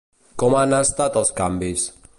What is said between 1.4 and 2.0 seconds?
canvis?